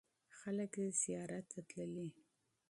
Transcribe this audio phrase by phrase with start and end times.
[0.37, 2.07] خلک یې زیارت ته تللي.